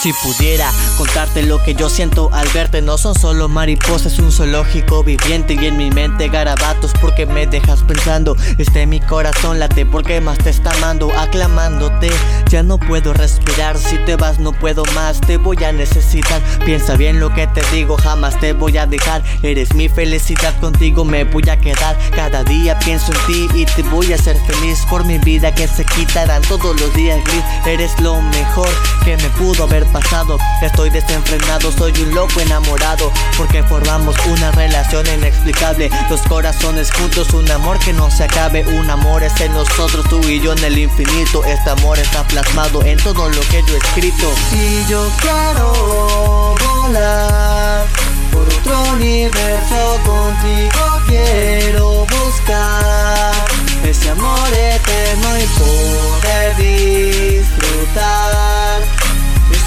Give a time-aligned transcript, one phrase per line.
[0.00, 2.82] Si pudiera contarte lo que yo siento al verte.
[2.82, 7.82] No son solo mariposas, un zoológico viviente Y en mi mente garabatos porque me dejas
[7.84, 8.36] pensando.
[8.58, 12.10] Este mi corazón late porque más te está amando Aclamándote,
[12.50, 16.42] ya no puedo respirar Si te vas no puedo más, te voy a necesitar.
[16.66, 19.22] Piensa bien lo que te digo, jamás te voy a dejar.
[19.42, 21.96] Eres mi felicidad, contigo me voy a quedar.
[22.14, 24.84] Cada día pienso en ti y te voy a hacer feliz.
[24.90, 28.68] Por mi vida que se quitarán todos los días gris Eres lo mejor
[29.02, 30.36] que me pudo haber pasado.
[30.60, 35.90] Estoy desenfrenado, soy un loco enamorado Porque formamos una relación inexplicable.
[36.08, 40.20] Dos corazones juntos, un amor que no se acabe Un amor es en nosotros, tú
[40.28, 41.44] y yo en el infinito.
[41.44, 44.32] Este amor está plasmado en todo lo que yo he escrito.
[44.52, 47.86] Y yo quiero volar
[48.32, 51.99] por otro universo contigo quiero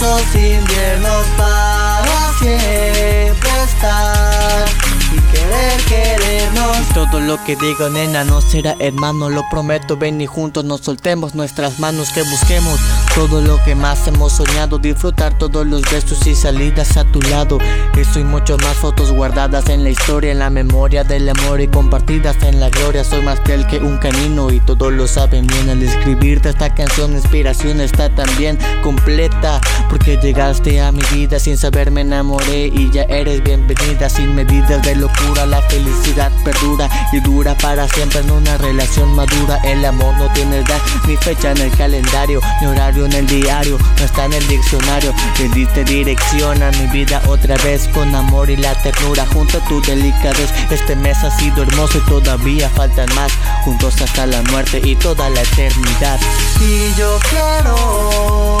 [0.00, 4.64] esos inviernos para siempre estar
[5.12, 6.79] y querer querernos.
[6.94, 9.96] Todo lo que digo, nena, no será hermano, lo prometo.
[9.96, 12.80] Ven y juntos nos soltemos nuestras manos, que busquemos
[13.14, 14.78] todo lo que más hemos soñado.
[14.78, 17.58] Disfrutar todos los besos y salidas a tu lado.
[17.96, 21.68] Eso y mucho más fotos guardadas en la historia, en la memoria del amor y
[21.68, 23.04] compartidas en la gloria.
[23.04, 25.70] Soy más fiel que un canino y todos lo saben bien.
[25.70, 29.60] Al escribirte esta canción, inspiración está también completa.
[29.88, 34.08] Porque llegaste a mi vida sin saber, me enamoré y ya eres bienvenida.
[34.08, 36.79] Sin medidas de locura, la felicidad perdura
[37.12, 39.58] y dura para siempre en una relación madura.
[39.64, 43.78] El amor no tiene edad ni fecha en el calendario, ni horario en el diario,
[43.98, 45.12] no está en el diccionario.
[45.38, 49.64] Le diste dirección a mi vida otra vez con amor y la ternura junto a
[49.64, 50.52] tu delicadez.
[50.70, 53.32] Este mes ha sido hermoso y todavía faltan más,
[53.64, 56.20] juntos hasta la muerte y toda la eternidad.
[56.60, 58.60] Y yo quiero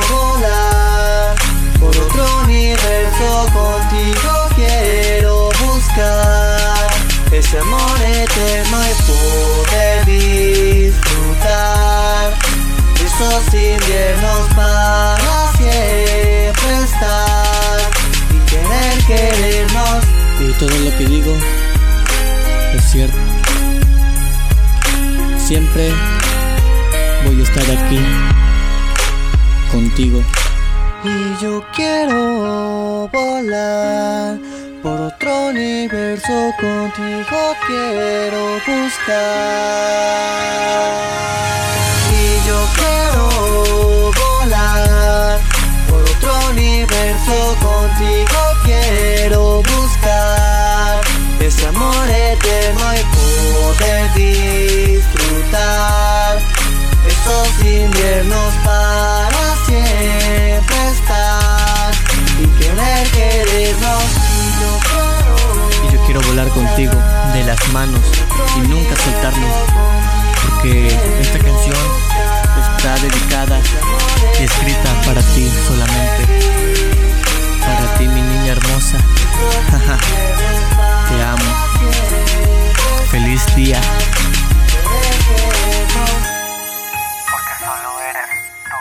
[7.70, 10.04] amor eterno y poder
[10.90, 12.32] disfrutar
[12.96, 17.78] esos inviernos para siempre estar
[18.34, 20.00] y querer querernos.
[20.40, 21.32] Y todo lo que digo
[22.74, 23.18] es cierto.
[25.38, 25.92] Siempre
[27.24, 28.00] voy a estar aquí
[29.70, 30.22] contigo.
[31.04, 34.38] Y yo quiero volar
[34.82, 39.10] por otro universo contigo quiero buscar.
[42.12, 45.38] Y yo quiero volar
[45.88, 51.00] por otro universo contigo quiero buscar.
[51.40, 54.12] Ese amor eterno y poder
[54.94, 55.58] disfrutar
[57.06, 59.49] esos inviernos para
[66.48, 66.94] contigo
[67.34, 68.00] de las manos
[68.56, 69.52] y nunca soltarnos.
[70.42, 70.86] Porque
[71.20, 71.76] esta canción
[72.76, 73.60] está dedicada
[74.40, 76.24] y escrita para ti solamente.
[77.60, 78.96] Para ti, mi niña hermosa.
[81.08, 81.52] Te amo.
[83.10, 83.80] Feliz día.
[87.30, 88.30] Porque solo eres
[88.64, 88.78] tú.